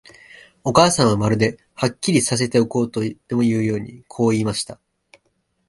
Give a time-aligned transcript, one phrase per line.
[0.63, 4.79] お母さんは、まるで、はっきりさせておこうとでもいうように、こう言いました。